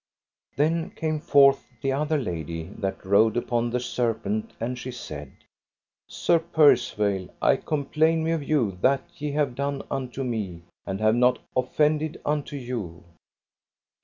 Then 0.55 0.89
came 0.89 1.19
forth 1.19 1.67
the 1.83 1.91
other 1.91 2.17
lady 2.17 2.63
that 2.75 3.05
rode 3.05 3.37
upon 3.37 3.69
the 3.69 3.79
serpent, 3.79 4.51
and 4.59 4.75
she 4.79 4.89
said: 4.89 5.31
Sir 6.07 6.39
Percivale, 6.39 7.29
I 7.39 7.57
complain 7.57 8.23
me 8.23 8.31
of 8.31 8.41
you 8.43 8.79
that 8.81 9.03
ye 9.21 9.29
have 9.33 9.53
done 9.53 9.83
unto 9.91 10.23
me, 10.23 10.63
and 10.87 10.99
have 11.01 11.13
not 11.13 11.37
offended 11.55 12.19
unto 12.25 12.55
you. 12.55 13.03